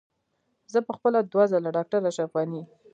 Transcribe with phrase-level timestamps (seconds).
[0.71, 2.63] زه په خپله دوه ځله ډاکټر اشرف غني.